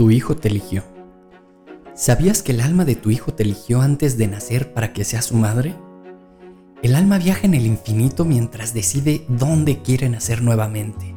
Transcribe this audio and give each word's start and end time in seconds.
Tu 0.00 0.10
hijo 0.10 0.34
te 0.34 0.48
eligió. 0.48 0.82
¿Sabías 1.94 2.42
que 2.42 2.52
el 2.52 2.62
alma 2.62 2.86
de 2.86 2.94
tu 2.94 3.10
hijo 3.10 3.34
te 3.34 3.42
eligió 3.42 3.82
antes 3.82 4.16
de 4.16 4.28
nacer 4.28 4.72
para 4.72 4.94
que 4.94 5.04
seas 5.04 5.26
su 5.26 5.34
madre? 5.36 5.76
El 6.82 6.94
alma 6.94 7.18
viaja 7.18 7.46
en 7.46 7.52
el 7.52 7.66
infinito 7.66 8.24
mientras 8.24 8.72
decide 8.72 9.26
dónde 9.28 9.82
quiere 9.82 10.08
nacer 10.08 10.40
nuevamente. 10.40 11.14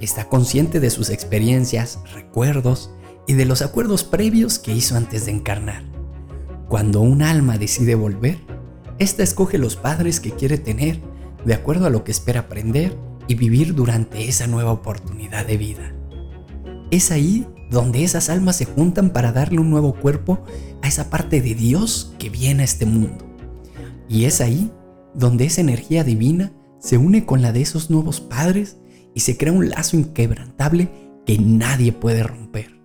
Está 0.00 0.24
consciente 0.24 0.80
de 0.80 0.88
sus 0.88 1.10
experiencias, 1.10 1.98
recuerdos 2.14 2.90
y 3.26 3.34
de 3.34 3.44
los 3.44 3.60
acuerdos 3.60 4.04
previos 4.04 4.58
que 4.58 4.72
hizo 4.72 4.96
antes 4.96 5.26
de 5.26 5.32
encarnar. 5.32 5.82
Cuando 6.66 7.02
un 7.02 7.20
alma 7.20 7.58
decide 7.58 7.94
volver, 7.94 8.38
ésta 8.98 9.22
escoge 9.22 9.58
los 9.58 9.76
padres 9.76 10.18
que 10.18 10.30
quiere 10.30 10.56
tener 10.56 11.02
de 11.44 11.52
acuerdo 11.52 11.84
a 11.84 11.90
lo 11.90 12.04
que 12.04 12.12
espera 12.12 12.40
aprender 12.40 12.96
y 13.26 13.34
vivir 13.34 13.74
durante 13.74 14.26
esa 14.30 14.46
nueva 14.46 14.72
oportunidad 14.72 15.44
de 15.44 15.58
vida. 15.58 15.92
Es 16.90 17.10
ahí 17.10 17.46
donde 17.70 18.04
esas 18.04 18.30
almas 18.30 18.56
se 18.56 18.64
juntan 18.64 19.10
para 19.10 19.32
darle 19.32 19.60
un 19.60 19.70
nuevo 19.70 19.94
cuerpo 19.94 20.42
a 20.82 20.88
esa 20.88 21.10
parte 21.10 21.40
de 21.40 21.54
Dios 21.54 22.14
que 22.18 22.30
viene 22.30 22.62
a 22.62 22.64
este 22.64 22.86
mundo. 22.86 23.26
Y 24.08 24.24
es 24.24 24.40
ahí 24.40 24.72
donde 25.14 25.44
esa 25.44 25.60
energía 25.60 26.04
divina 26.04 26.52
se 26.78 26.96
une 26.96 27.26
con 27.26 27.42
la 27.42 27.52
de 27.52 27.60
esos 27.60 27.90
nuevos 27.90 28.20
padres 28.20 28.78
y 29.14 29.20
se 29.20 29.36
crea 29.36 29.52
un 29.52 29.68
lazo 29.68 29.96
inquebrantable 29.96 30.88
que 31.26 31.38
nadie 31.38 31.92
puede 31.92 32.22
romper. 32.22 32.80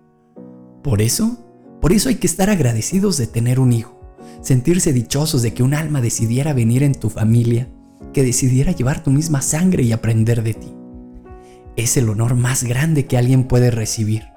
Por 0.82 1.00
eso, 1.00 1.38
por 1.80 1.92
eso 1.92 2.08
hay 2.08 2.16
que 2.16 2.26
estar 2.26 2.50
agradecidos 2.50 3.16
de 3.16 3.26
tener 3.26 3.58
un 3.60 3.72
hijo, 3.72 3.98
sentirse 4.42 4.92
dichosos 4.92 5.42
de 5.42 5.54
que 5.54 5.62
un 5.62 5.72
alma 5.72 6.02
decidiera 6.02 6.52
venir 6.52 6.82
en 6.82 6.94
tu 6.94 7.08
familia, 7.08 7.68
que 8.12 8.22
decidiera 8.22 8.72
llevar 8.72 9.02
tu 9.02 9.10
misma 9.10 9.40
sangre 9.40 9.82
y 9.82 9.92
aprender 9.92 10.42
de 10.42 10.54
ti. 10.54 10.72
Es 11.76 11.96
el 11.96 12.08
honor 12.10 12.34
más 12.34 12.64
grande 12.64 13.06
que 13.06 13.16
alguien 13.16 13.44
puede 13.44 13.70
recibir 13.70 14.33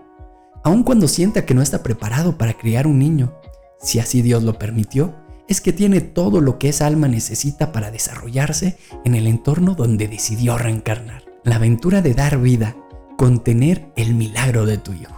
aun 0.67 0.83
cuando 0.83 1.07
sienta 1.07 1.45
que 1.45 1.53
no 1.53 1.61
está 1.61 1.81
preparado 1.81 2.37
para 2.37 2.57
criar 2.57 2.87
un 2.87 2.99
niño, 2.99 3.33
si 3.79 3.99
así 3.99 4.21
Dios 4.21 4.43
lo 4.43 4.59
permitió, 4.59 5.15
es 5.47 5.61
que 5.61 5.71
tiene 5.71 6.01
todo 6.01 6.41
lo 6.41 6.59
que 6.59 6.67
esa 6.67 6.87
alma 6.87 7.07
necesita 7.07 7.71
para 7.71 7.89
desarrollarse 7.89 8.77
en 9.05 9.15
el 9.15 9.27
entorno 9.27 9.75
donde 9.75 10.09
decidió 10.09 10.57
reencarnar. 10.57 11.23
La 11.45 11.55
aventura 11.55 12.01
de 12.01 12.13
dar 12.13 12.41
vida, 12.41 12.75
contener 13.17 13.93
el 13.95 14.13
milagro 14.13 14.65
de 14.65 14.77
tu 14.77 14.91
hijo. 14.91 15.15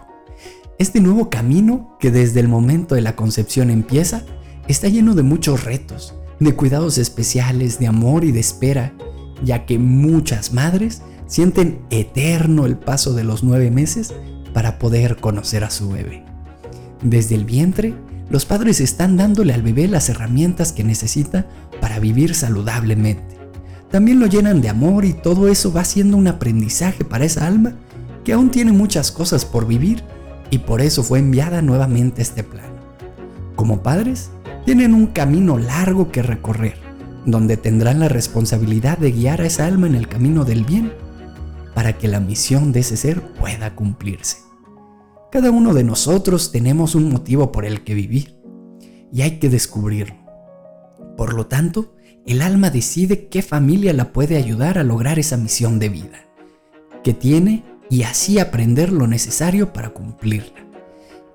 Este 0.77 0.99
nuevo 0.99 1.31
camino 1.31 1.97
que 1.99 2.11
desde 2.11 2.41
el 2.41 2.47
momento 2.47 2.93
de 2.93 3.01
la 3.01 3.15
concepción 3.15 3.71
empieza, 3.71 4.25
está 4.67 4.87
lleno 4.87 5.15
de 5.15 5.23
muchos 5.23 5.63
retos, 5.63 6.13
de 6.39 6.55
cuidados 6.55 6.99
especiales, 6.99 7.79
de 7.79 7.87
amor 7.87 8.23
y 8.23 8.31
de 8.31 8.39
espera, 8.39 8.93
ya 9.43 9.65
que 9.65 9.79
muchas 9.79 10.53
madres 10.53 11.01
sienten 11.25 11.81
eterno 11.89 12.67
el 12.67 12.77
paso 12.77 13.13
de 13.13 13.23
los 13.23 13.43
nueve 13.43 13.71
meses 13.71 14.13
para 14.53 14.79
poder 14.79 15.17
conocer 15.17 15.63
a 15.63 15.69
su 15.69 15.89
bebé. 15.89 16.23
Desde 17.01 17.35
el 17.35 17.45
vientre, 17.45 17.93
los 18.29 18.45
padres 18.45 18.81
están 18.81 19.17
dándole 19.17 19.53
al 19.53 19.61
bebé 19.61 19.87
las 19.87 20.09
herramientas 20.09 20.71
que 20.71 20.83
necesita 20.83 21.47
para 21.81 21.99
vivir 21.99 22.35
saludablemente. 22.35 23.37
También 23.89 24.19
lo 24.19 24.27
llenan 24.27 24.61
de 24.61 24.69
amor 24.69 25.05
y 25.05 25.13
todo 25.13 25.47
eso 25.47 25.73
va 25.73 25.83
siendo 25.83 26.15
un 26.15 26.27
aprendizaje 26.27 27.03
para 27.03 27.25
esa 27.25 27.47
alma 27.47 27.73
que 28.23 28.33
aún 28.33 28.51
tiene 28.51 28.71
muchas 28.71 29.11
cosas 29.11 29.45
por 29.45 29.65
vivir 29.65 30.03
y 30.51 30.59
por 30.59 30.81
eso 30.81 31.03
fue 31.03 31.19
enviada 31.19 31.61
nuevamente 31.61 32.21
a 32.21 32.23
este 32.23 32.43
plano. 32.43 32.75
Como 33.55 33.81
padres, 33.81 34.29
tienen 34.65 34.93
un 34.93 35.07
camino 35.07 35.57
largo 35.57 36.11
que 36.11 36.21
recorrer, 36.21 36.75
donde 37.25 37.57
tendrán 37.57 37.99
la 37.99 38.09
responsabilidad 38.09 38.97
de 38.97 39.11
guiar 39.11 39.41
a 39.41 39.47
esa 39.47 39.65
alma 39.65 39.87
en 39.87 39.95
el 39.95 40.07
camino 40.07 40.45
del 40.45 40.65
bien 40.65 40.91
para 41.79 41.97
que 41.97 42.09
la 42.09 42.19
misión 42.19 42.73
de 42.73 42.81
ese 42.81 42.97
ser 42.97 43.21
pueda 43.35 43.73
cumplirse. 43.73 44.39
Cada 45.31 45.49
uno 45.49 45.73
de 45.73 45.85
nosotros 45.85 46.51
tenemos 46.51 46.93
un 46.93 47.09
motivo 47.09 47.53
por 47.53 47.63
el 47.63 47.85
que 47.85 47.93
vivir 47.93 48.35
y 49.13 49.21
hay 49.21 49.39
que 49.39 49.47
descubrirlo. 49.47 50.17
Por 51.15 51.33
lo 51.33 51.47
tanto, 51.47 51.95
el 52.25 52.41
alma 52.41 52.69
decide 52.69 53.29
qué 53.29 53.41
familia 53.41 53.93
la 53.93 54.11
puede 54.11 54.35
ayudar 54.35 54.77
a 54.77 54.83
lograr 54.83 55.19
esa 55.19 55.37
misión 55.37 55.79
de 55.79 55.87
vida, 55.87 56.25
que 57.01 57.13
tiene 57.13 57.63
y 57.89 58.03
así 58.03 58.39
aprender 58.39 58.91
lo 58.91 59.07
necesario 59.07 59.71
para 59.71 59.91
cumplirla. 59.91 60.67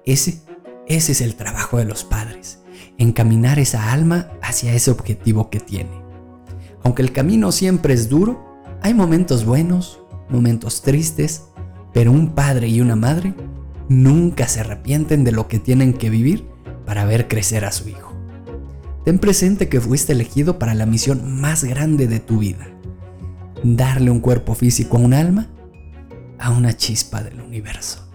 Ese, 0.04 0.42
ese 0.86 1.12
es 1.12 1.22
el 1.22 1.36
trabajo 1.36 1.78
de 1.78 1.86
los 1.86 2.04
padres, 2.04 2.58
encaminar 2.98 3.58
esa 3.58 3.92
alma 3.92 4.28
hacia 4.42 4.74
ese 4.74 4.90
objetivo 4.90 5.48
que 5.48 5.60
tiene. 5.60 6.02
Aunque 6.82 7.00
el 7.00 7.12
camino 7.12 7.50
siempre 7.50 7.94
es 7.94 8.10
duro, 8.10 8.44
hay 8.82 8.92
momentos 8.92 9.46
buenos, 9.46 10.03
momentos 10.28 10.82
tristes, 10.82 11.44
pero 11.92 12.12
un 12.12 12.34
padre 12.34 12.68
y 12.68 12.80
una 12.80 12.96
madre 12.96 13.34
nunca 13.88 14.48
se 14.48 14.60
arrepienten 14.60 15.24
de 15.24 15.32
lo 15.32 15.48
que 15.48 15.58
tienen 15.58 15.92
que 15.92 16.10
vivir 16.10 16.46
para 16.86 17.04
ver 17.04 17.28
crecer 17.28 17.64
a 17.64 17.72
su 17.72 17.88
hijo. 17.88 18.12
Ten 19.04 19.18
presente 19.18 19.68
que 19.68 19.80
fuiste 19.80 20.12
elegido 20.12 20.58
para 20.58 20.74
la 20.74 20.86
misión 20.86 21.40
más 21.40 21.64
grande 21.64 22.06
de 22.06 22.20
tu 22.20 22.38
vida, 22.38 22.66
darle 23.62 24.10
un 24.10 24.20
cuerpo 24.20 24.54
físico 24.54 24.96
a 24.96 25.00
un 25.00 25.14
alma, 25.14 25.48
a 26.38 26.50
una 26.50 26.76
chispa 26.76 27.22
del 27.22 27.40
universo. 27.40 28.13